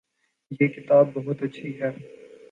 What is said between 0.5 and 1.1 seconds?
یہ کتاب